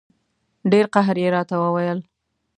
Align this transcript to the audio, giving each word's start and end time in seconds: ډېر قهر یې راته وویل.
ډېر 0.71 0.85
قهر 0.93 1.15
یې 1.23 1.29
راته 1.35 1.55
وویل. 1.61 1.99